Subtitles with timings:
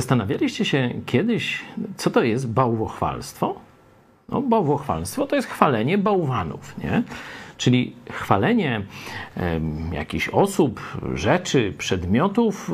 [0.00, 1.64] Zastanawialiście się kiedyś,
[1.96, 3.54] co to jest bałwochwalstwo?
[4.28, 7.02] No, bałwochwalstwo to jest chwalenie bałwanów, nie?
[7.56, 8.82] Czyli chwalenie
[9.92, 10.80] jakichś osób,
[11.14, 12.70] rzeczy, przedmiotów,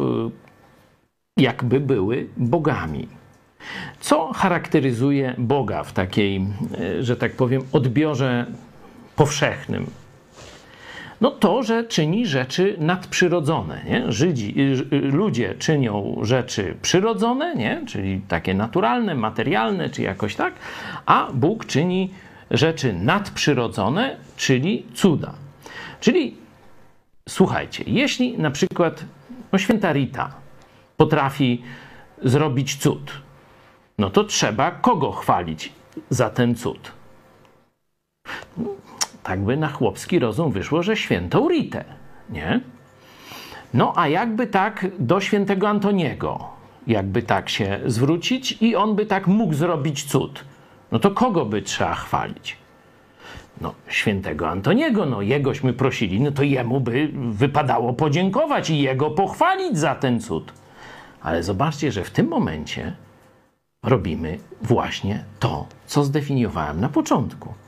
[1.39, 3.09] y, jakby były bogami.
[4.00, 6.46] Co charakteryzuje Boga w takiej,
[6.80, 8.46] y, że tak powiem, odbiorze
[9.16, 9.86] powszechnym?
[11.21, 13.85] No to, że czyni rzeczy nadprzyrodzone.
[13.85, 14.12] Nie?
[14.12, 17.82] Żydzi, y, y, ludzie czynią rzeczy przyrodzone, nie?
[17.86, 20.54] czyli takie naturalne, materialne, czy jakoś tak,
[21.07, 22.11] a Bóg czyni
[22.50, 25.35] rzeczy nadprzyrodzone, czyli cuda.
[26.00, 26.37] Czyli
[27.29, 29.04] słuchajcie, jeśli na przykład
[29.53, 30.31] no, święta Rita
[30.96, 31.62] potrafi
[32.23, 33.12] zrobić cud,
[33.98, 35.73] no to trzeba kogo chwalić
[36.11, 36.95] za ten cud?
[39.27, 41.84] Tak by na chłopski rozum wyszło, że świętą Ritę,
[42.30, 42.61] nie?
[43.75, 46.44] No a jakby tak do świętego Antoniego,
[46.86, 50.45] jakby tak się zwrócić i on by tak mógł zrobić cud,
[50.92, 52.56] no to kogo by trzeba chwalić?
[53.61, 59.79] No, świętego Antoniego, no jegośmy prosili, no to jemu by wypadało podziękować i jego pochwalić
[59.79, 60.53] za ten cud.
[61.23, 62.92] Ale zobaczcie, że w tym momencie
[63.83, 67.66] robimy właśnie to, co zdefiniowałem na początku.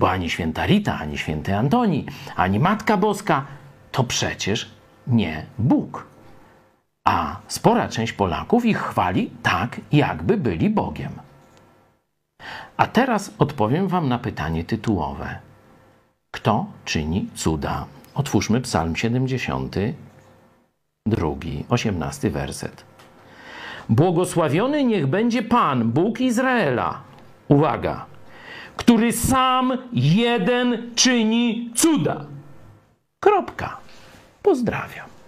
[0.00, 2.06] Bo ani święta Rita, ani święty Antoni,
[2.36, 3.44] ani Matka Boska
[3.92, 4.70] to przecież
[5.06, 6.06] nie Bóg.
[7.04, 11.12] A spora część Polaków ich chwali tak, jakby byli Bogiem.
[12.76, 15.38] A teraz odpowiem Wam na pytanie tytułowe.
[16.30, 17.86] Kto czyni cuda?
[18.14, 21.26] Otwórzmy Psalm 72,
[21.68, 22.84] 18 werset.
[23.88, 27.00] Błogosławiony niech będzie Pan, Bóg Izraela.
[27.48, 28.06] Uwaga,
[28.80, 32.24] który sam jeden czyni cuda.
[33.20, 33.76] Kropka.
[34.42, 35.19] Pozdrawiam.